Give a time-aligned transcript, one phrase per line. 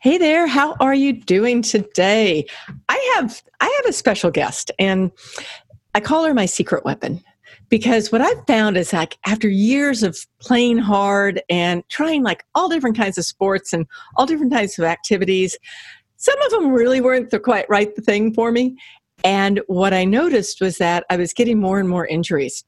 [0.00, 2.46] Hey there, how are you doing today?
[2.88, 5.10] I have I have a special guest and
[5.92, 7.20] I call her my secret weapon
[7.68, 12.68] because what I've found is like after years of playing hard and trying like all
[12.68, 15.58] different kinds of sports and all different types of activities,
[16.16, 18.76] some of them really weren't the quite right the thing for me.
[19.24, 22.62] And what I noticed was that I was getting more and more injuries.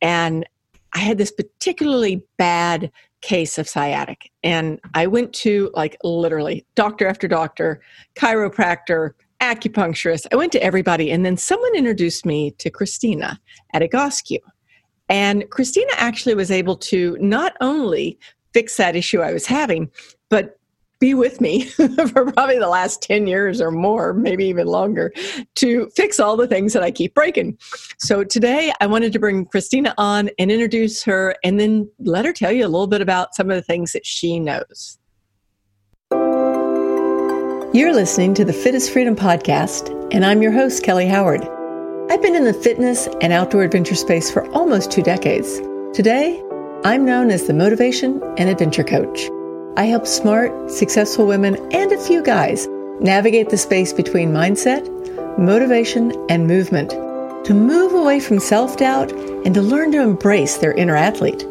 [0.00, 0.48] And
[0.94, 2.90] I had this particularly bad
[3.22, 4.30] case of sciatic.
[4.42, 7.80] And I went to like literally doctor after doctor,
[8.16, 10.26] chiropractor, acupuncturist.
[10.32, 11.10] I went to everybody.
[11.10, 13.40] And then someone introduced me to Christina
[13.72, 14.38] at Egoscue.
[15.08, 18.18] And Christina actually was able to not only
[18.54, 19.90] fix that issue I was having,
[20.30, 20.58] but
[21.02, 25.12] be with me for probably the last 10 years or more, maybe even longer,
[25.56, 27.58] to fix all the things that I keep breaking.
[27.98, 32.32] So today I wanted to bring Christina on and introduce her and then let her
[32.32, 34.96] tell you a little bit about some of the things that she knows.
[37.74, 41.42] You're listening to the Fit Is Freedom podcast, and I'm your host, Kelly Howard.
[42.12, 45.58] I've been in the fitness and outdoor adventure space for almost two decades.
[45.94, 46.40] Today,
[46.84, 49.28] I'm known as the Motivation and Adventure Coach.
[49.74, 52.68] I help smart, successful women and a few guys
[53.00, 54.86] navigate the space between mindset,
[55.38, 56.90] motivation, and movement
[57.46, 61.46] to move away from self doubt and to learn to embrace their inner athlete.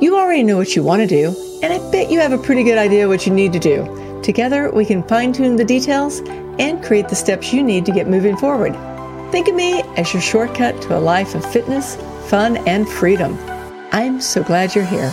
[0.00, 2.62] You already know what you want to do, and I bet you have a pretty
[2.62, 4.20] good idea what you need to do.
[4.22, 6.20] Together, we can fine tune the details
[6.58, 8.72] and create the steps you need to get moving forward.
[9.30, 11.96] Think of me as your shortcut to a life of fitness,
[12.30, 13.38] fun, and freedom.
[13.92, 15.12] I'm so glad you're here.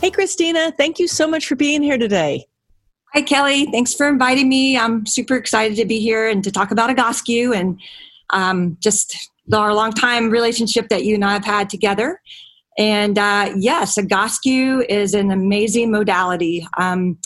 [0.00, 2.46] Hey, Christina, thank you so much for being here today.
[3.12, 3.66] Hi, Kelly.
[3.66, 4.78] Thanks for inviting me.
[4.78, 7.78] I'm super excited to be here and to talk about Egoscue and
[8.30, 9.14] um, just
[9.52, 12.18] our long time relationship that you and I have had together.
[12.78, 16.66] And uh, yes, Egoscue is an amazing modality.
[16.78, 17.18] Um,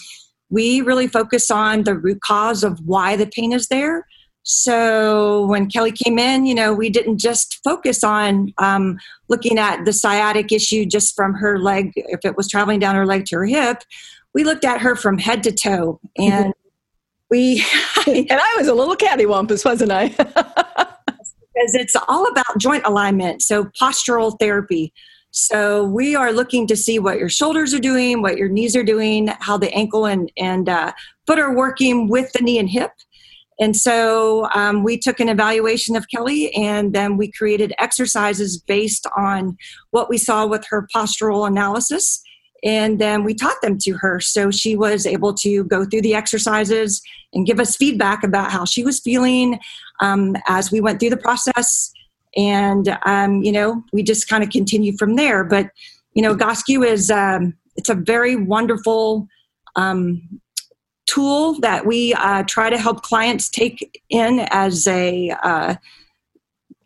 [0.50, 4.04] we really focus on the root cause of why the pain is there
[4.44, 8.98] so when Kelly came in, you know, we didn't just focus on um,
[9.28, 13.06] looking at the sciatic issue just from her leg, if it was traveling down her
[13.06, 13.82] leg to her hip.
[14.34, 16.52] We looked at her from head to toe, and
[17.30, 17.64] we
[18.06, 20.08] and I was a little cattywampus, wasn't I?
[21.54, 24.92] because it's all about joint alignment, so postural therapy.
[25.30, 28.84] So we are looking to see what your shoulders are doing, what your knees are
[28.84, 30.92] doing, how the ankle and and uh,
[31.26, 32.90] foot are working with the knee and hip
[33.60, 39.06] and so um, we took an evaluation of Kelly and then we created exercises based
[39.16, 39.56] on
[39.90, 42.22] what we saw with her postural analysis.
[42.64, 44.20] And then we taught them to her.
[44.20, 48.64] So she was able to go through the exercises and give us feedback about how
[48.64, 49.60] she was feeling
[50.00, 51.92] um, as we went through the process.
[52.36, 55.44] And, um, you know, we just kind of continued from there.
[55.44, 55.68] But,
[56.14, 59.28] you know, Egoscue is, um, it's a very wonderful
[59.76, 60.22] um,
[61.14, 65.74] tool that we uh, try to help clients take in as a uh,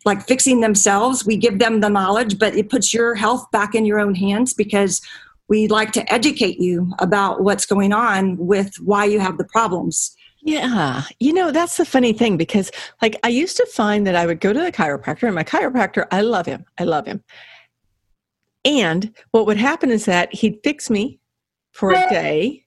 [0.05, 3.85] like fixing themselves we give them the knowledge but it puts your health back in
[3.85, 5.01] your own hands because
[5.47, 10.15] we like to educate you about what's going on with why you have the problems
[10.41, 11.03] yeah.
[11.19, 14.39] You know, that's the funny thing because, like, I used to find that I would
[14.39, 16.63] go to the chiropractor, and my chiropractor, I love him.
[16.77, 17.21] I love him.
[18.63, 21.19] And what would happen is that he'd fix me
[21.73, 22.63] for a day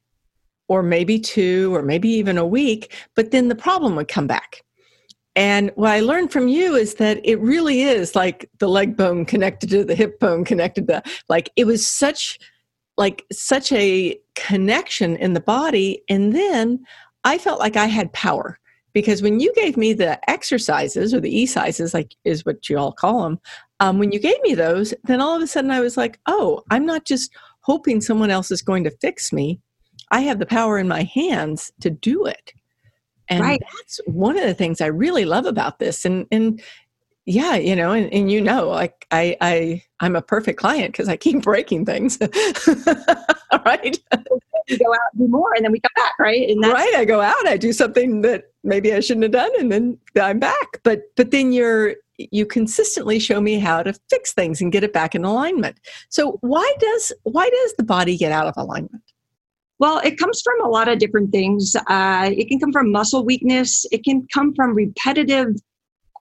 [0.69, 4.63] or maybe two or maybe even a week, but then the problem would come back.
[5.35, 9.25] And what I learned from you is that it really is like the leg bone
[9.25, 12.39] connected to the hip bone connected to like it was such
[12.99, 16.85] like such a connection in the body and then
[17.25, 18.59] I felt like I had power
[18.93, 22.79] because when you gave me the exercises or the e sizes like is what you
[22.79, 23.41] all call them
[23.81, 26.63] um, when you gave me those then all of a sudden i was like oh
[26.71, 29.61] i'm not just hoping someone else is going to fix me
[30.13, 32.53] I have the power in my hands to do it.
[33.29, 33.63] And right.
[33.79, 36.05] that's one of the things I really love about this.
[36.05, 36.63] And and
[37.25, 41.09] yeah, you know, and, and you know, like I I I'm a perfect client because
[41.09, 42.19] I keep breaking things.
[43.65, 43.99] right.
[44.69, 46.49] We go out and do more and then we come back, right?
[46.49, 46.95] And right.
[46.95, 50.39] I go out, I do something that maybe I shouldn't have done, and then I'm
[50.39, 50.81] back.
[50.83, 54.93] But but then you're you consistently show me how to fix things and get it
[54.93, 55.79] back in alignment.
[56.11, 59.03] So why does why does the body get out of alignment?
[59.83, 61.75] Well, it comes from a lot of different things.
[61.89, 65.57] Uh, it can come from muscle weakness, it can come from repetitive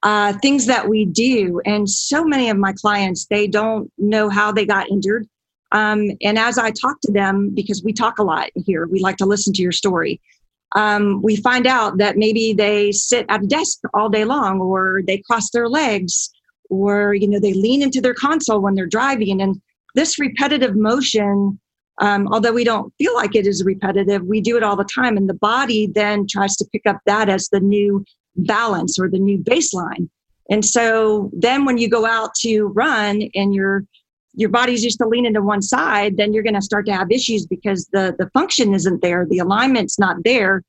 [0.02, 1.62] uh, things that we do.
[1.64, 5.28] And so many of my clients, they don't know how they got injured.
[5.74, 9.18] Um, and as I talk to them, because we talk a lot here, we like
[9.18, 10.20] to listen to your story.
[10.76, 15.04] Um, we find out that maybe they sit at a desk all day long, or
[15.06, 16.32] they cross their legs,
[16.72, 19.62] or you know they lean into their console when they're driving, and
[19.94, 21.60] this repetitive motion
[22.02, 25.18] um, although we don't feel like it is repetitive, we do it all the time.
[25.18, 28.04] And the body then tries to pick up that as the new
[28.36, 30.10] balance or the new baseline.
[30.50, 33.86] And so then when you go out to run and your
[34.34, 37.12] your body's used to lean into one side, then you're going to start to have
[37.12, 40.64] issues because the the function isn't there, the alignment's not there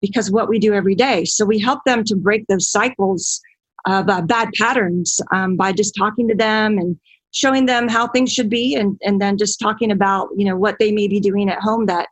[0.00, 1.24] because what we do every day.
[1.24, 3.40] So we help them to break those cycles
[3.86, 6.98] of uh, bad patterns um, by just talking to them and
[7.36, 10.78] showing them how things should be and, and then just talking about you know what
[10.78, 12.08] they may be doing at home that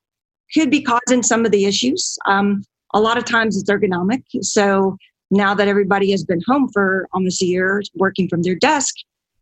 [0.53, 2.19] could be causing some of the issues.
[2.27, 2.63] Um,
[2.93, 4.23] a lot of times it's ergonomic.
[4.43, 4.97] So
[5.31, 8.95] now that everybody has been home for almost a year working from their desk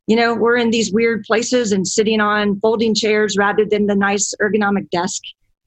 [0.06, 3.94] you know we're in these weird places and sitting on folding chairs rather than the
[3.94, 5.23] nice ergonomic desk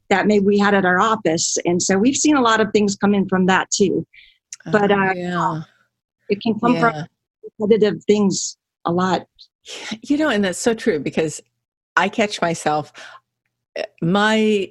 [0.10, 1.58] that maybe we had at our office.
[1.66, 4.06] And so we've seen a lot of things come in from that too.
[4.72, 5.62] But oh, uh, yeah.
[6.30, 6.92] it can come yeah.
[6.92, 7.08] from
[7.60, 9.26] repetitive things a lot
[10.02, 11.42] you know, and that's so true because
[11.96, 12.94] I catch myself
[14.02, 14.70] my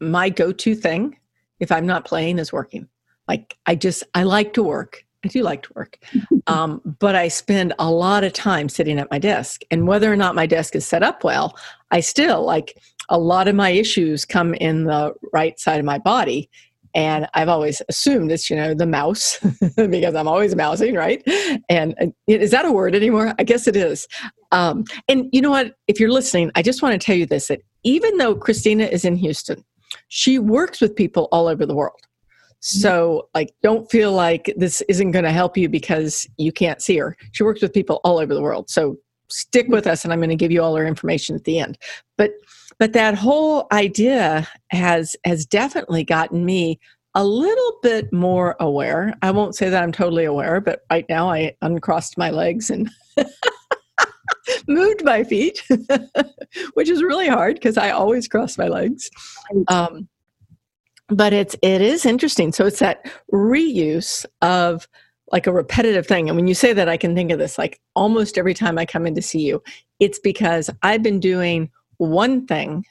[0.00, 1.16] my go-to thing
[1.60, 2.88] if I'm not playing is working.
[3.28, 5.04] Like I just I like to work.
[5.24, 5.98] I do like to work.
[6.48, 9.62] Um, but I spend a lot of time sitting at my desk.
[9.70, 11.56] And whether or not my desk is set up well,
[11.92, 12.76] I still like
[13.08, 16.50] a lot of my issues come in the right side of my body
[16.94, 19.38] and I've always assumed it's you know the mouse
[19.76, 21.22] because I'm always mousing, right?
[21.68, 23.34] And uh, is that a word anymore?
[23.38, 24.06] I guess it is.
[24.50, 25.76] Um, and you know what?
[25.88, 29.04] If you're listening, I just want to tell you this: that even though Christina is
[29.04, 29.64] in Houston,
[30.08, 32.00] she works with people all over the world.
[32.64, 36.96] So, like, don't feel like this isn't going to help you because you can't see
[36.98, 37.16] her.
[37.32, 38.70] She works with people all over the world.
[38.70, 38.98] So,
[39.28, 41.76] stick with us, and I'm going to give you all her information at the end.
[42.16, 42.30] But
[42.78, 46.78] but that whole idea has has definitely gotten me
[47.14, 49.14] a little bit more aware.
[49.22, 52.90] I won't say that I'm totally aware, but right now I uncrossed my legs and
[54.66, 55.62] moved my feet,
[56.74, 59.10] which is really hard because I always cross my legs.
[59.68, 60.08] Um,
[61.08, 62.52] but it's it is interesting.
[62.52, 64.88] So it's that reuse of
[65.30, 66.28] like a repetitive thing.
[66.28, 68.86] And when you say that, I can think of this like almost every time I
[68.86, 69.62] come in to see you.
[70.00, 71.70] It's because I've been doing
[72.08, 72.84] one thing,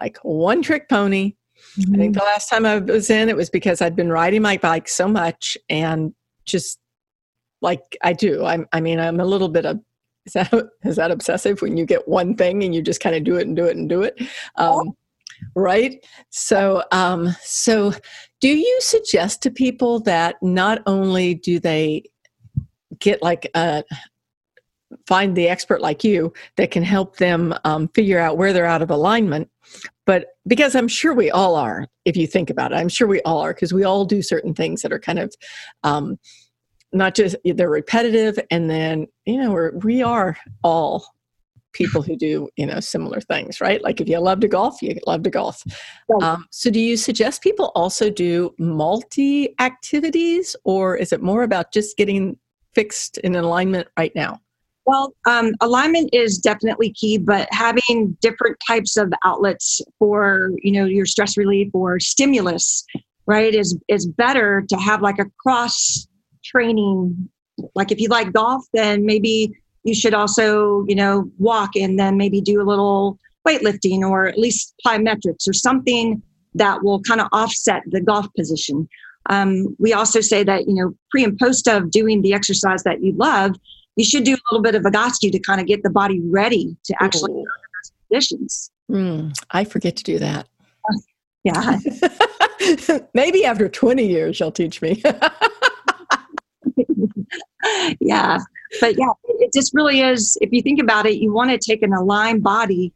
[0.00, 1.34] like one trick pony.
[1.78, 1.94] Mm-hmm.
[1.94, 2.18] I think mm-hmm.
[2.18, 5.08] the last time I was in, it was because I'd been riding my bike so
[5.08, 6.14] much and
[6.44, 6.78] just
[7.60, 8.44] like I do.
[8.44, 9.80] I'm, I mean, I'm a little bit of
[10.26, 10.52] is that
[10.84, 13.46] is that obsessive when you get one thing and you just kind of do it
[13.46, 14.20] and do it and do it,
[14.56, 14.92] um,
[15.56, 16.04] right?
[16.30, 17.92] So, um, so
[18.40, 22.04] do you suggest to people that not only do they
[23.00, 23.82] get like a
[25.06, 28.82] find the expert like you that can help them um, figure out where they're out
[28.82, 29.50] of alignment.
[30.04, 33.22] But because I'm sure we all are, if you think about it, I'm sure we
[33.22, 35.34] all are because we all do certain things that are kind of
[35.84, 36.18] um,
[36.92, 41.06] not just they're repetitive, and then you know we're, we are all
[41.72, 43.82] people who do you know similar things right?
[43.82, 45.62] Like if you love to golf you love to golf.
[46.20, 51.72] Um, so do you suggest people also do multi activities or is it more about
[51.72, 52.36] just getting
[52.74, 54.41] fixed in alignment right now
[54.84, 60.84] well, um, alignment is definitely key, but having different types of outlets for you know
[60.84, 62.84] your stress relief or stimulus,
[63.26, 66.06] right, is is better to have like a cross
[66.44, 67.28] training.
[67.74, 72.16] Like if you like golf, then maybe you should also you know walk and then
[72.16, 76.22] maybe do a little weightlifting or at least plyometrics or something
[76.54, 78.88] that will kind of offset the golf position.
[79.30, 83.00] Um, we also say that you know pre and post of doing the exercise that
[83.00, 83.54] you love
[83.96, 86.76] you should do a little bit of Egoscue to kind of get the body ready
[86.84, 87.44] to actually Ooh.
[88.08, 88.70] conditions.
[88.90, 90.48] Mm, I forget to do that.
[91.44, 91.80] Yeah.
[93.14, 95.02] Maybe after 20 years, you'll teach me.
[98.00, 98.38] yeah.
[98.80, 100.38] But yeah, it just really is.
[100.40, 102.92] If you think about it, you want to take an aligned body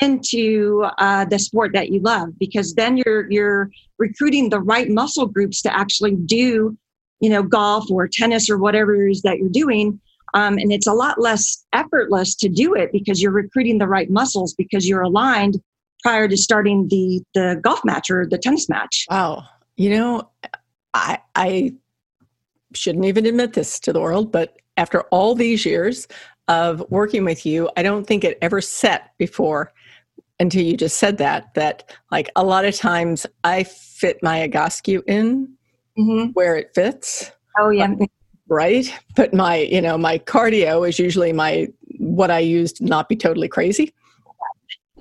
[0.00, 5.26] into uh, the sport that you love because then you're you're recruiting the right muscle
[5.26, 6.76] groups to actually do
[7.20, 10.00] you know golf or tennis or whatever it is that you're doing
[10.34, 14.10] um, and it's a lot less effortless to do it because you're recruiting the right
[14.10, 15.60] muscles because you're aligned
[16.02, 19.06] prior to starting the the golf match or the tennis match.
[19.10, 19.44] Wow.
[19.76, 20.30] You know,
[20.94, 21.74] I I
[22.74, 26.08] shouldn't even admit this to the world, but after all these years
[26.48, 29.72] of working with you, I don't think it ever set before
[30.40, 35.02] until you just said that that like a lot of times I fit my Egoscue
[35.06, 35.54] in
[35.98, 36.30] mm-hmm.
[36.32, 37.30] where it fits.
[37.58, 37.94] Oh yeah
[38.52, 38.92] right?
[39.16, 41.68] But my, you know, my cardio is usually my
[41.98, 43.92] what I use to not be totally crazy.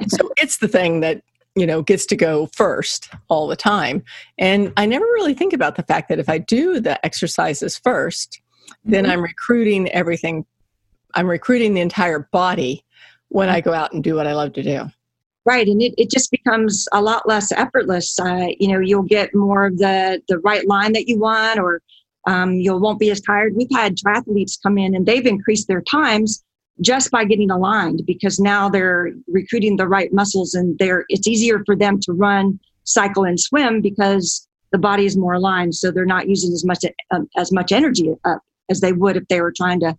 [0.07, 1.21] So it's the thing that
[1.55, 4.01] you know gets to go first all the time
[4.37, 8.39] and i never really think about the fact that if i do the exercises 1st
[8.85, 9.11] then mm-hmm.
[9.11, 10.45] i'm recruiting everything
[11.13, 12.85] i'm recruiting the entire body
[13.27, 14.89] when i go out and do what i love to do
[15.43, 18.19] Right, and it, it just becomes a lot less effortless.
[18.19, 21.81] Uh, you know, you'll get more of the the right line that you want, or
[22.27, 23.55] um, you won't be as tired.
[23.55, 26.43] We've had triathletes come in and they've increased their times
[26.79, 31.63] just by getting aligned because now they're recruiting the right muscles and they're it's easier
[31.65, 35.75] for them to run, cycle, and swim because the body is more aligned.
[35.75, 39.27] So they're not using as much um, as much energy up as they would if
[39.27, 39.95] they were trying to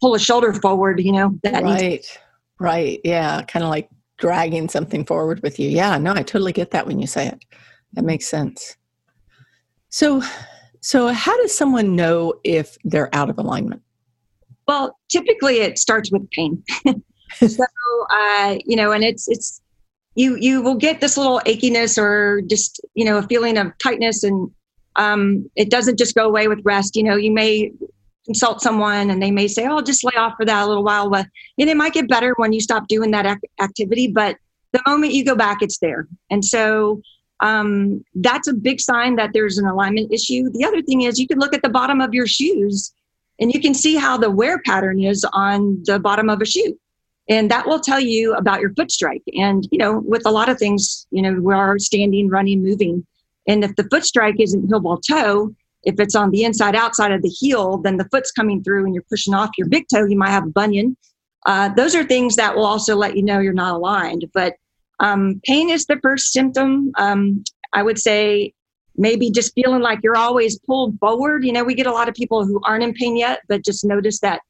[0.00, 1.00] pull a shoulder forward.
[1.00, 2.18] You know, that right, needs-
[2.58, 5.68] right, yeah, kind of like dragging something forward with you.
[5.68, 7.44] Yeah, no, I totally get that when you say it.
[7.92, 8.76] That makes sense.
[9.88, 10.22] So,
[10.86, 13.82] so how does someone know if they're out of alignment?
[14.68, 16.62] Well, typically it starts with pain.
[17.34, 17.64] so,
[18.08, 19.60] uh, you know, and it's it's
[20.14, 24.22] you you will get this little achiness or just you know a feeling of tightness,
[24.22, 24.48] and
[24.94, 26.94] um, it doesn't just go away with rest.
[26.94, 27.72] You know, you may
[28.24, 31.10] consult someone and they may say, "Oh, just lay off for that a little while,"
[31.10, 31.26] but
[31.58, 34.06] and it might get better when you stop doing that ac- activity.
[34.06, 34.36] But
[34.70, 37.02] the moment you go back, it's there, and so
[37.40, 40.50] um, that's a big sign that there's an alignment issue.
[40.52, 42.92] The other thing is you can look at the bottom of your shoes
[43.40, 46.78] and you can see how the wear pattern is on the bottom of a shoe.
[47.28, 49.22] And that will tell you about your foot strike.
[49.34, 53.04] And, you know, with a lot of things, you know, we are standing, running, moving.
[53.48, 57.12] And if the foot strike isn't heel ball toe, if it's on the inside outside
[57.12, 60.04] of the heel, then the foot's coming through and you're pushing off your big toe,
[60.04, 60.96] you might have a bunion.
[61.46, 64.24] Uh, those are things that will also let you know you're not aligned.
[64.32, 64.54] But
[65.00, 66.92] um, pain is the first symptom.
[66.96, 68.52] Um, I would say
[68.96, 71.44] maybe just feeling like you're always pulled forward.
[71.44, 73.84] You know, we get a lot of people who aren't in pain yet, but just
[73.84, 74.40] notice that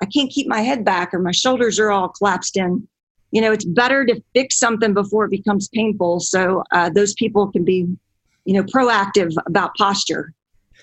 [0.00, 2.86] I can't keep my head back or my shoulders are all collapsed in.
[3.32, 6.20] You know, it's better to fix something before it becomes painful.
[6.20, 7.86] So uh, those people can be,
[8.44, 10.32] you know, proactive about posture.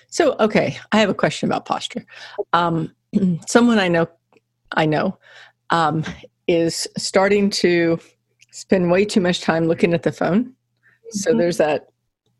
[0.08, 2.04] So, okay, I have a question about posture.
[2.52, 2.94] Um,
[3.46, 4.08] someone I know,
[4.72, 5.18] I know,
[5.70, 6.04] um,
[6.46, 7.98] is starting to
[8.54, 10.44] spend way too much time looking at the phone.
[10.44, 11.18] Mm-hmm.
[11.18, 11.88] So there's that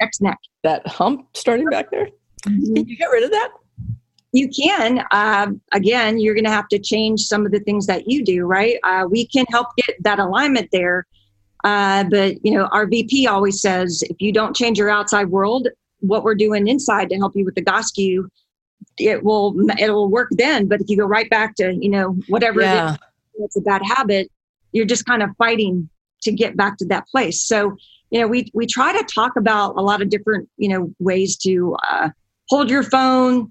[0.00, 2.08] X neck, that hump starting back there.
[2.46, 2.74] Mm-hmm.
[2.74, 3.50] Can you get rid of that?
[4.32, 5.04] You can.
[5.10, 8.46] Uh, again, you're going to have to change some of the things that you do,
[8.46, 8.78] right?
[8.82, 11.06] Uh, we can help get that alignment there.
[11.64, 15.68] Uh, but you know, our VP always says, if you don't change your outside world,
[16.00, 18.28] what we're doing inside to help you with the Egoscue,
[18.98, 20.68] it will it will work then.
[20.68, 22.96] But if you go right back to you know whatever yeah.
[23.36, 24.30] it's a bad habit,
[24.72, 25.88] you're just kind of fighting
[26.24, 27.42] to get back to that place.
[27.44, 27.76] So
[28.10, 31.36] you know, we we try to talk about a lot of different you know ways
[31.38, 32.10] to uh,
[32.48, 33.50] hold your phone,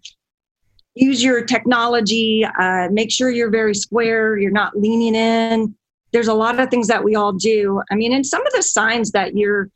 [0.95, 5.75] use your technology, uh, make sure you're very square, you're not leaning in.
[6.11, 7.81] There's a lot of things that we all do.
[7.91, 9.69] I mean, and some of the signs that you're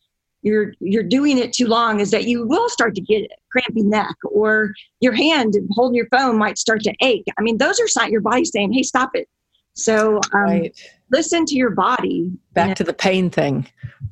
[0.43, 4.15] you're you're doing it too long is that you will start to get crampy neck
[4.23, 8.11] or your hand holding your phone might start to ache i mean those are signs
[8.11, 9.27] your body's saying hey stop it
[9.73, 10.79] so um, right.
[11.11, 12.73] Listen to your body back you know?
[12.75, 13.67] to the pain thing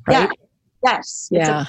[0.06, 0.28] right
[0.84, 0.92] yeah.
[0.92, 1.66] yes yeah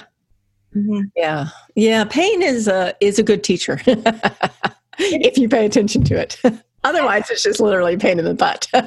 [0.74, 1.01] a, mm-hmm.
[1.15, 3.79] yeah yeah pain is a is a good teacher
[5.00, 6.41] if you pay attention to it
[6.84, 8.84] otherwise it's just literally pain in the butt yeah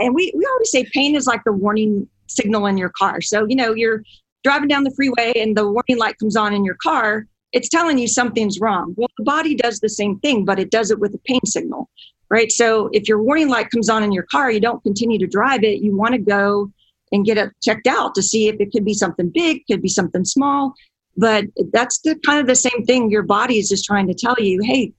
[0.00, 3.20] and we, we always say pain is like the warning signal in your car.
[3.20, 4.02] So, you know, you're
[4.44, 7.98] driving down the freeway and the warning light comes on in your car, it's telling
[7.98, 8.94] you something's wrong.
[8.96, 11.90] Well, the body does the same thing, but it does it with a pain signal,
[12.30, 12.50] right?
[12.50, 15.64] So, if your warning light comes on in your car, you don't continue to drive
[15.64, 15.80] it.
[15.80, 16.70] You want to go
[17.12, 19.88] and get it checked out to see if it could be something big, could be
[19.88, 20.74] something small.
[21.16, 23.10] But that's the kind of the same thing.
[23.10, 24.92] Your body is just trying to tell you, hey,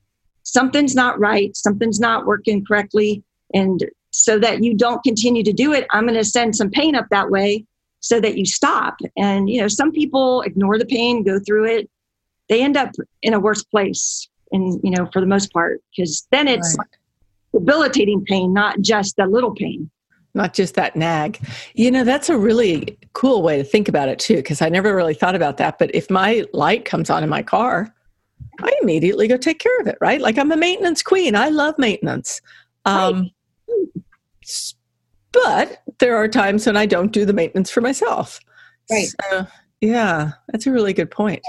[0.44, 3.24] something's not right, something's not working correctly.
[3.54, 6.96] And so that you don't continue to do it i'm going to send some pain
[6.96, 7.66] up that way
[8.02, 11.90] so that you stop and you know some people ignore the pain go through it
[12.50, 16.28] they end up in a worse place and you know for the most part because
[16.32, 16.88] then it's right.
[17.54, 19.90] Debilitating pain not just a little pain
[20.34, 21.40] not just that nag
[21.74, 24.96] you know that's a really cool way to think about it too because i never
[24.96, 27.94] really thought about that but if my light comes on in my car
[28.62, 31.76] i immediately go take care of it right like i'm a maintenance queen i love
[31.78, 32.42] maintenance
[32.86, 33.32] um, right
[35.32, 38.40] but there are times when I don't do the maintenance for myself.
[38.90, 39.08] Right.
[39.30, 39.48] So,
[39.80, 41.42] yeah, that's a really good point.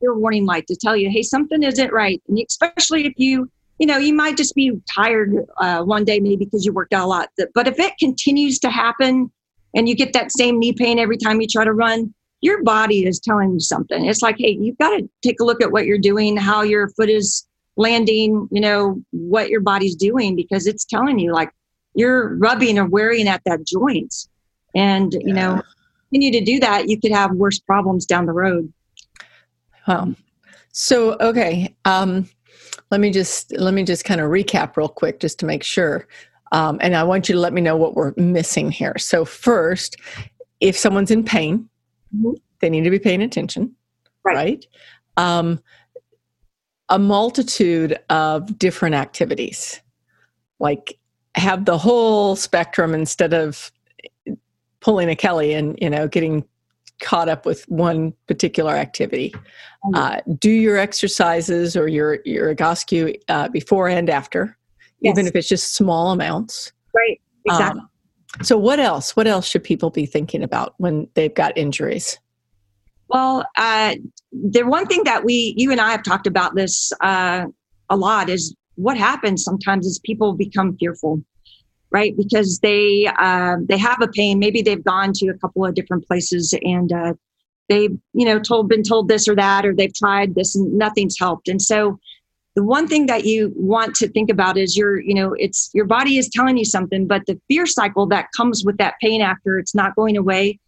[0.00, 2.22] Your warning light to tell you, hey, something isn't right.
[2.28, 6.44] And especially if you, you know, you might just be tired uh, one day, maybe
[6.44, 7.28] because you worked out a lot.
[7.54, 9.30] But if it continues to happen
[9.74, 13.06] and you get that same knee pain every time you try to run, your body
[13.06, 14.04] is telling you something.
[14.04, 16.88] It's like, hey, you've got to take a look at what you're doing, how your
[16.90, 21.50] foot is landing, you know, what your body's doing, because it's telling you, like,
[21.94, 24.14] you're rubbing or wearing at that joint.
[24.74, 25.20] And, yeah.
[25.24, 25.62] you know,
[26.10, 28.72] continue to do that, you could have worse problems down the road.
[29.86, 30.14] Wow.
[30.72, 31.74] So, okay.
[31.84, 32.28] Um,
[32.90, 36.06] let me just let me just kind of recap real quick just to make sure
[36.52, 38.96] Um, and I want you to let me know what we're missing here.
[38.98, 39.96] So, first,
[40.60, 41.68] if someone's in pain,
[42.14, 42.32] mm-hmm.
[42.60, 43.74] they need to be paying attention,
[44.24, 44.34] right?
[44.34, 44.66] right?
[45.16, 45.60] Um,
[46.88, 49.82] a multitude of different activities,
[50.58, 50.98] like
[51.34, 53.70] have the whole spectrum instead of
[54.80, 56.44] pulling a Kelly and you know getting
[57.00, 59.30] caught up with one particular activity.
[59.84, 59.94] Mm-hmm.
[59.94, 64.56] Uh, do your exercises or your your Egoscue uh, before and after,
[65.00, 65.12] yes.
[65.12, 66.72] even if it's just small amounts.
[66.94, 67.20] Right.
[67.46, 67.80] Exactly.
[67.80, 67.88] Um,
[68.42, 69.16] so, what else?
[69.16, 72.18] What else should people be thinking about when they've got injuries?
[73.08, 73.94] Well, uh,
[74.32, 77.46] the one thing that we, you and I have talked about this uh,
[77.88, 81.22] a lot is what happens sometimes is people become fearful,
[81.90, 82.16] right?
[82.16, 84.38] Because they uh, they have a pain.
[84.38, 87.14] Maybe they've gone to a couple of different places and uh,
[87.68, 91.18] they've you know told been told this or that, or they've tried this and nothing's
[91.18, 91.48] helped.
[91.48, 91.98] And so
[92.58, 95.84] the one thing that you want to think about is your you know it's your
[95.84, 99.60] body is telling you something but the fear cycle that comes with that pain after
[99.60, 100.58] it's not going away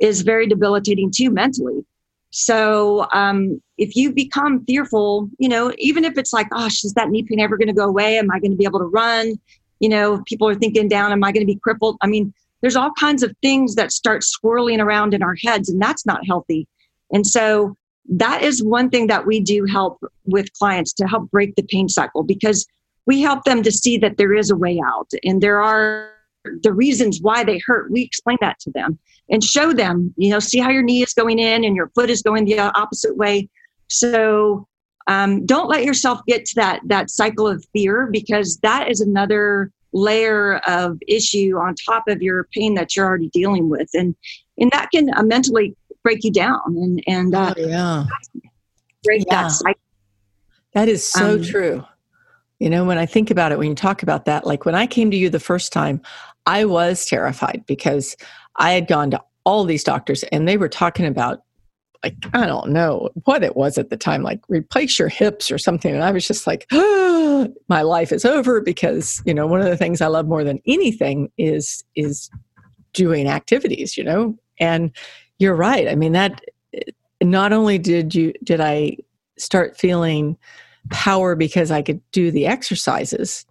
[0.00, 1.86] is very debilitating too mentally
[2.30, 7.10] so um, if you become fearful you know even if it's like gosh is that
[7.10, 9.38] knee pain ever going to go away am i going to be able to run
[9.80, 11.96] you know people are thinking down am i going to be crippled?
[12.00, 15.80] I mean there's all kinds of things that start swirling around in our heads and
[15.80, 16.66] that's not healthy.
[17.12, 17.76] And so
[18.08, 21.88] that is one thing that we do help with clients to help break the pain
[21.88, 22.66] cycle because
[23.06, 26.10] we help them to see that there is a way out and there are
[26.62, 27.90] the reasons why they hurt.
[27.90, 31.12] We explain that to them and show them you know see how your knee is
[31.12, 33.48] going in and your foot is going the opposite way.
[33.88, 34.66] So
[35.06, 39.70] um, don't let yourself get to that that cycle of fear because that is another
[39.92, 44.14] layer of issue on top of your pain that you're already dealing with and
[44.58, 48.04] and that can uh, mentally break you down and and uh, oh, yeah
[49.06, 49.42] break yeah.
[49.42, 49.80] that cycle.
[50.72, 51.84] That is so um, true.
[52.58, 54.86] You know, when I think about it, when you talk about that, like when I
[54.86, 56.00] came to you the first time,
[56.46, 58.16] I was terrified because
[58.56, 61.42] I had gone to all these doctors and they were talking about
[62.02, 65.58] like I don't know what it was at the time, like replace your hips or
[65.58, 65.94] something.
[65.94, 69.66] And I was just like, oh, my life is over because you know one of
[69.66, 72.30] the things I love more than anything is is
[72.92, 73.96] doing activities.
[73.96, 74.90] You know, and
[75.38, 75.88] you're right.
[75.88, 76.40] I mean that
[76.74, 76.82] eh,
[77.22, 78.96] not only did you did I
[79.38, 80.36] start feeling
[80.90, 83.44] power because I could do the exercises,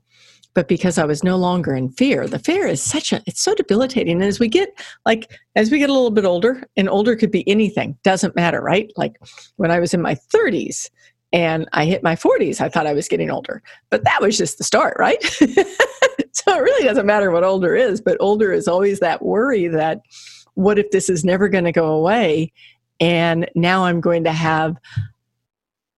[0.55, 2.27] but because I was no longer in fear.
[2.27, 4.13] The fear is such a it's so debilitating.
[4.13, 4.69] And as we get
[5.05, 8.61] like as we get a little bit older, and older could be anything, doesn't matter,
[8.61, 8.91] right?
[8.95, 9.17] Like
[9.57, 10.89] when I was in my 30s
[11.31, 13.61] and I hit my 40s, I thought I was getting older.
[13.91, 15.21] But that was just the start, right?
[15.23, 20.01] so it really doesn't matter what older is, but older is always that worry that
[20.55, 22.51] what if this is never going to go away
[22.99, 24.77] and now i'm going to have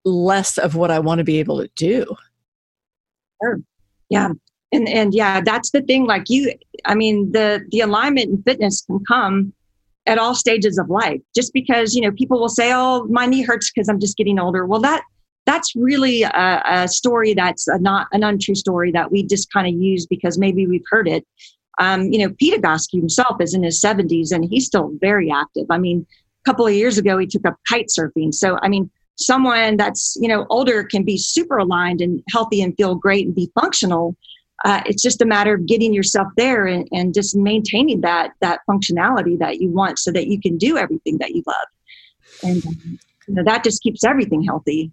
[0.03, 2.05] less of what i want to be able to do
[3.41, 3.59] sure.
[4.09, 4.29] yeah
[4.71, 6.53] and and yeah that's the thing like you
[6.85, 9.53] i mean the the alignment and fitness can come
[10.05, 13.43] at all stages of life just because you know people will say oh my knee
[13.43, 15.03] hurts because i'm just getting older well that
[15.45, 19.67] that's really a, a story that's a not an untrue story that we just kind
[19.67, 21.25] of use because maybe we've heard it
[21.79, 25.65] um, you know pete Egoscue himself is in his 70s and he's still very active
[25.69, 26.05] i mean
[26.47, 28.33] a couple of years ago, he took up kite surfing.
[28.33, 32.75] So, I mean, someone that's you know older can be super aligned and healthy and
[32.77, 34.15] feel great and be functional.
[34.65, 38.59] Uh, it's just a matter of getting yourself there and, and just maintaining that that
[38.69, 41.67] functionality that you want, so that you can do everything that you love,
[42.43, 44.91] and um, you know, that just keeps everything healthy.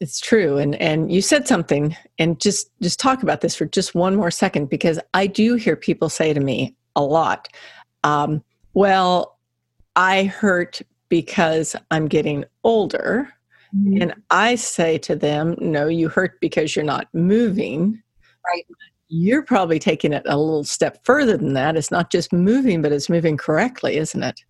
[0.00, 3.94] It's true, and and you said something, and just just talk about this for just
[3.94, 7.48] one more second because I do hear people say to me a lot,
[8.04, 9.38] um, "Well,
[9.96, 13.32] I hurt because I'm getting older.
[13.74, 14.02] Mm-hmm.
[14.02, 18.02] And I say to them, no, you hurt because you're not moving.
[18.46, 18.66] Right.
[19.08, 21.76] You're probably taking it a little step further than that.
[21.76, 24.40] It's not just moving, but it's moving correctly, isn't it?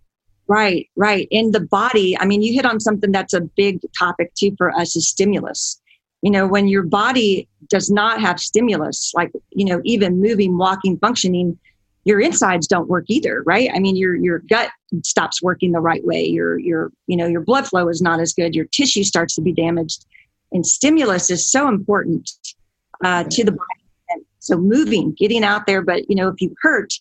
[0.47, 1.27] Right, right.
[1.31, 4.71] In the body, I mean, you hit on something that's a big topic too for
[4.79, 5.81] us is stimulus.
[6.23, 10.99] You know, when your body does not have stimulus, like, you know, even moving, walking,
[10.99, 11.59] functioning,
[12.05, 14.71] your insides don't work either right i mean your your gut
[15.03, 18.33] stops working the right way your your you know your blood flow is not as
[18.33, 20.07] good your tissue starts to be damaged
[20.53, 22.31] and stimulus is so important
[23.03, 23.84] uh, to the body
[24.44, 26.92] so moving getting out there but you know if you hurt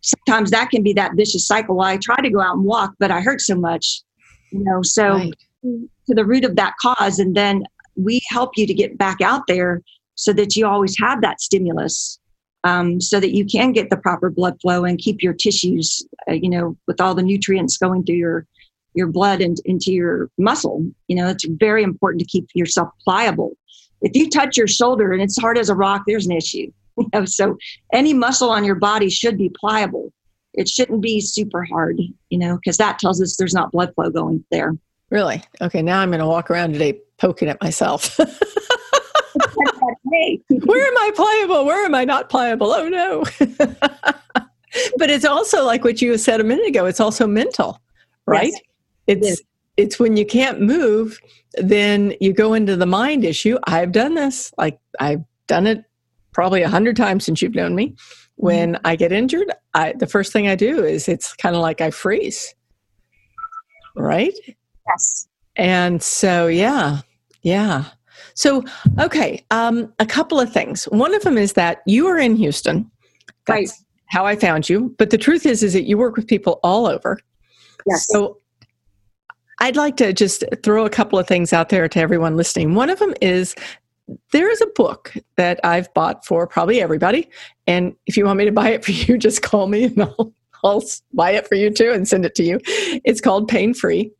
[0.00, 2.94] sometimes that can be that vicious cycle well, i try to go out and walk
[2.98, 4.02] but i hurt so much
[4.50, 5.34] you know so right.
[5.62, 7.62] to the root of that cause and then
[7.96, 9.82] we help you to get back out there
[10.14, 12.18] so that you always have that stimulus
[12.64, 16.32] um, so that you can get the proper blood flow and keep your tissues, uh,
[16.32, 18.46] you know, with all the nutrients going through your
[18.94, 20.84] your blood and into your muscle.
[21.06, 23.52] You know, it's very important to keep yourself pliable.
[24.00, 26.72] If you touch your shoulder and it's hard as a rock, there's an issue.
[27.02, 27.58] You know, so
[27.92, 30.12] any muscle on your body should be pliable.
[30.54, 34.08] It shouldn't be super hard, you know, because that tells us there's not blood flow
[34.08, 34.72] going there.
[35.10, 35.42] Really?
[35.60, 38.16] Okay, now I'm going to walk around today poking at myself.
[40.12, 40.40] hey.
[40.48, 41.64] Where am I pliable?
[41.64, 42.72] Where am I not pliable?
[42.72, 43.24] Oh no.
[44.96, 47.80] but it's also like what you said a minute ago, it's also mental,
[48.26, 48.52] right?
[48.52, 48.60] Yes.
[49.06, 49.40] It's yes.
[49.76, 51.20] it's when you can't move,
[51.54, 53.58] then you go into the mind issue.
[53.64, 54.52] I've done this.
[54.58, 55.84] Like I've done it
[56.36, 57.96] probably a hundred times since you've known me.
[58.34, 58.86] When mm-hmm.
[58.86, 61.90] I get injured, I the first thing I do is it's kind of like I
[61.90, 62.54] freeze.
[63.96, 64.34] Right?
[64.86, 65.28] Yes.
[65.56, 67.00] And so yeah.
[67.40, 67.86] Yeah.
[68.34, 68.64] So,
[69.00, 70.84] okay, um, a couple of things.
[70.84, 72.90] One of them is that you are in Houston.
[73.46, 73.70] That's right.
[74.08, 74.94] how I found you.
[74.98, 77.18] But the truth is, is that you work with people all over.
[77.86, 78.06] Yes.
[78.10, 78.38] So,
[79.60, 82.74] I'd like to just throw a couple of things out there to everyone listening.
[82.74, 83.54] One of them is
[84.32, 87.28] there is a book that I've bought for probably everybody.
[87.66, 90.32] And if you want me to buy it for you, just call me and I'll,
[90.62, 92.60] I'll buy it for you too and send it to you.
[93.04, 94.10] It's called Pain Free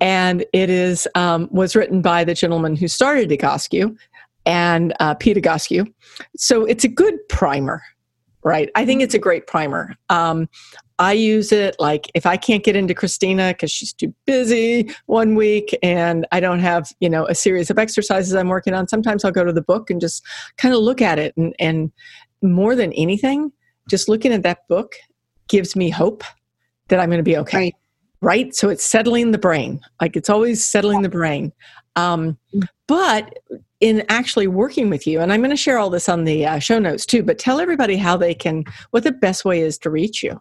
[0.00, 3.96] and it is um, was written by the gentleman who started Egoscue
[4.46, 5.92] and uh, Pete Egoscue.
[6.36, 7.82] So it's a good primer,
[8.44, 8.70] right?
[8.74, 9.94] I think it's a great primer.
[10.08, 10.48] Um,
[10.98, 15.34] I use it like if I can't get into Christina because she's too busy one
[15.34, 18.88] week and I don't have, you know, a series of exercises I'm working on.
[18.88, 20.24] Sometimes I'll go to the book and just
[20.56, 21.36] kind of look at it.
[21.36, 21.92] And, and
[22.42, 23.52] more than anything,
[23.88, 24.94] just looking at that book
[25.48, 26.24] gives me hope
[26.88, 27.56] that I'm going to be okay.
[27.56, 27.74] Right
[28.20, 28.54] right?
[28.54, 29.80] So it's settling the brain.
[30.00, 31.52] Like it's always settling the brain.
[31.96, 32.38] Um,
[32.86, 33.38] but
[33.80, 36.58] in actually working with you, and I'm going to share all this on the uh,
[36.58, 39.90] show notes too, but tell everybody how they can, what the best way is to
[39.90, 40.40] reach you.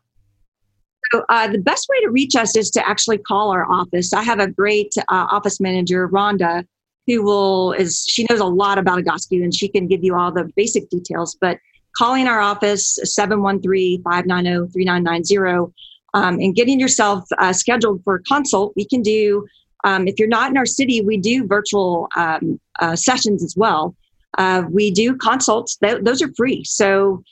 [1.13, 4.13] So, uh, the best way to reach us is to actually call our office.
[4.13, 6.65] I have a great uh, office manager, Rhonda,
[7.07, 10.31] who will is she knows a lot about Egoscue and she can give you all
[10.31, 11.37] the basic details.
[11.39, 11.59] But
[11.95, 15.71] calling our office 713-590-3990
[16.13, 18.73] um, and getting yourself uh, scheduled for a consult.
[18.75, 19.47] We can do,
[19.83, 23.95] um, if you're not in our city, we do virtual um, uh, sessions as well.
[24.37, 26.63] Uh, we do consults, Th- those are free.
[26.63, 27.23] So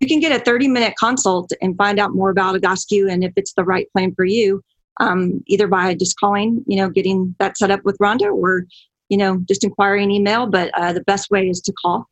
[0.00, 3.32] you can get a 30 minute consult and find out more about Egoscue and if
[3.36, 4.62] it's the right plan for you,
[4.98, 8.66] um, either by just calling, you know, getting that set up with Rhonda or,
[9.08, 10.46] you know, just inquiring email.
[10.46, 12.06] But uh, the best way is to call.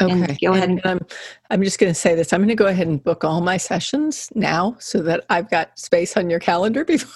[0.00, 0.36] Okay.
[0.42, 0.70] go ahead.
[0.70, 1.00] And I'm,
[1.50, 2.32] I'm just going to say this.
[2.32, 5.78] I'm going to go ahead and book all my sessions now so that I've got
[5.78, 7.14] space on your calendar before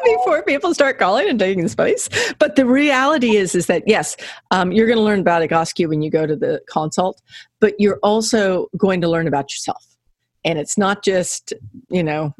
[0.04, 2.08] before people start calling and taking the space.
[2.38, 4.16] But the reality is, is that yes,
[4.50, 7.20] um, you're going to learn about Egoscue when you go to the consult,
[7.60, 9.84] but you're also going to learn about yourself.
[10.44, 11.52] And it's not just,
[11.90, 12.34] you know,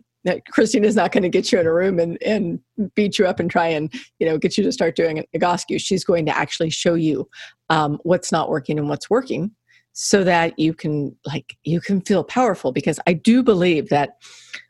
[0.51, 2.61] Christine is not going to get you in a room and, and
[2.94, 5.81] beat you up and try and you know get you to start doing Egoscue.
[5.81, 7.29] She's going to actually show you
[7.70, 9.51] um, what's not working and what's working,
[9.92, 12.70] so that you can like you can feel powerful.
[12.70, 14.18] Because I do believe that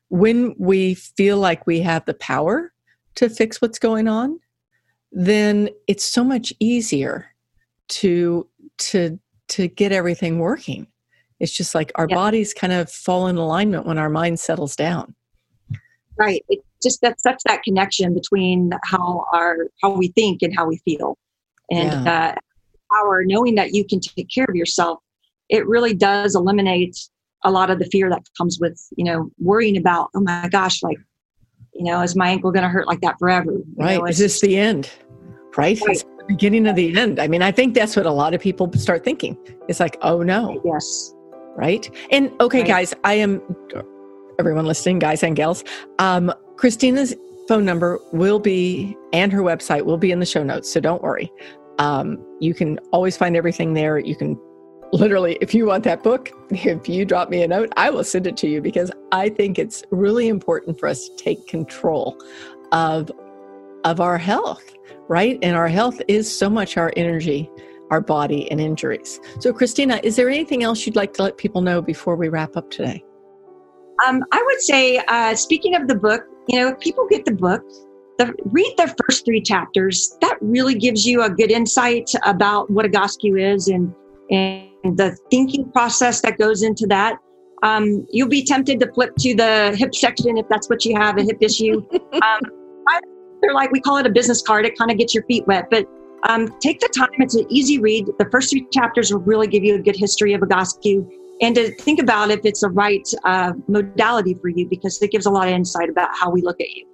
[0.08, 2.72] when we feel like we have the power
[3.20, 4.40] to fix what's going on,
[5.12, 7.26] then it's so much easier
[7.88, 8.46] to
[8.78, 10.86] to to get everything working.
[11.38, 12.16] It's just like our yep.
[12.16, 15.14] bodies kind of fall in alignment when our mind settles down
[16.20, 20.66] right it just that such that connection between how our how we think and how
[20.66, 21.16] we feel
[21.70, 22.34] and yeah.
[22.36, 25.00] uh, power knowing that you can take care of yourself
[25.48, 26.96] it really does eliminate
[27.42, 30.82] a lot of the fear that comes with you know worrying about oh my gosh
[30.82, 30.98] like
[31.74, 34.18] you know is my ankle going to hurt like that forever you right know, is
[34.18, 34.90] this the end
[35.56, 35.90] right, right.
[35.90, 38.40] It's the beginning of the end i mean i think that's what a lot of
[38.40, 39.36] people start thinking
[39.68, 41.14] it's like oh no yes
[41.56, 42.68] right and okay right.
[42.68, 43.42] guys i am
[44.40, 45.62] everyone listening, guys and gals.
[45.98, 47.14] Um, Christina's
[47.46, 51.02] phone number will be, and her website will be in the show notes, so don't
[51.02, 51.30] worry.
[51.78, 53.98] Um, you can always find everything there.
[53.98, 54.40] You can
[54.92, 58.26] literally, if you want that book, if you drop me a note, I will send
[58.26, 62.20] it to you because I think it's really important for us to take control
[62.72, 63.10] of
[63.84, 64.74] of our health,
[65.08, 65.38] right?
[65.42, 67.50] And our health is so much our energy,
[67.90, 69.20] our body, and injuries.
[69.38, 72.56] So, Christina, is there anything else you'd like to let people know before we wrap
[72.56, 73.02] up today?
[74.06, 77.32] Um, I would say, uh, speaking of the book, you know, if people get the
[77.32, 77.62] book,
[78.20, 80.16] the, read the first three chapters.
[80.20, 83.94] That really gives you a good insight about what a Egoscue is and,
[84.30, 87.18] and the thinking process that goes into that.
[87.62, 91.18] Um, you'll be tempted to flip to the hip section if that's what you have
[91.18, 91.86] a hip issue.
[91.92, 92.40] um,
[92.88, 93.00] I,
[93.42, 94.64] they're like, we call it a business card.
[94.64, 95.86] It kind of gets your feet wet, but
[96.28, 97.08] um, take the time.
[97.18, 98.06] It's an easy read.
[98.18, 101.06] The first three chapters will really give you a good history of Egoscue
[101.40, 105.26] and to think about if it's the right uh, modality for you because it gives
[105.26, 106.86] a lot of insight about how we look at you.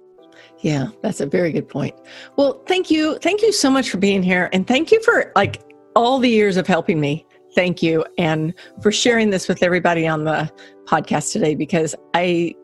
[0.59, 1.95] Yeah, that's a very good point.
[2.35, 3.17] Well, thank you.
[3.19, 4.49] Thank you so much for being here.
[4.53, 5.61] And thank you for like
[5.95, 10.23] all the years of helping me thank you and for sharing this with everybody on
[10.23, 10.51] the
[10.85, 12.55] podcast today because I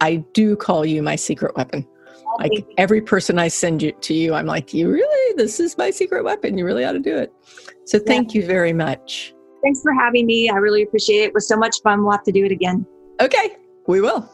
[0.00, 1.86] I do call you my secret weapon.
[2.38, 5.90] Like every person I send you to you, I'm like, you really, this is my
[5.90, 6.58] secret weapon.
[6.58, 7.32] You really ought to do it.
[7.84, 8.40] So thank yeah.
[8.40, 9.32] you very much.
[9.62, 10.50] Thanks for having me.
[10.50, 11.26] I really appreciate it.
[11.26, 12.02] It was so much fun.
[12.02, 12.84] We'll have to do it again.
[13.20, 14.28] Okay, we will.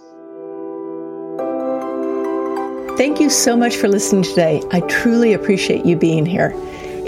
[2.96, 4.62] Thank you so much for listening today.
[4.72, 6.50] I truly appreciate you being here.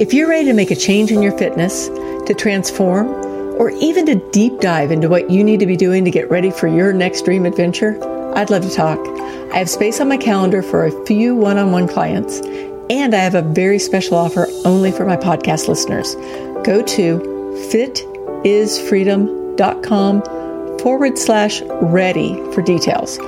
[0.03, 3.07] If you're ready to make a change in your fitness, to transform,
[3.55, 6.51] or even to deep dive into what you need to be doing to get ready
[6.51, 7.97] for your next dream adventure,
[8.35, 8.99] I'd love to talk.
[9.53, 12.41] I have space on my calendar for a few one on one clients,
[12.91, 16.17] and I have a very special offer only for my podcast listeners.
[16.67, 17.21] Go to
[17.71, 20.23] fitisfreedom.com
[20.81, 23.19] forward slash ready for details.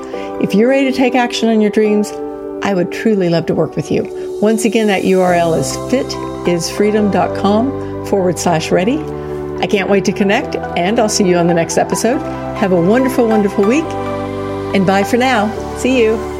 [0.42, 2.10] If you're ready to take action on your dreams,
[2.64, 4.08] I would truly love to work with you.
[4.42, 5.76] Once again, that URL is
[6.44, 8.98] fitisfreedom.com forward slash ready.
[9.62, 12.18] I can't wait to connect, and I'll see you on the next episode.
[12.58, 13.84] Have a wonderful, wonderful week
[14.74, 15.48] and bye for now.
[15.78, 16.33] See you.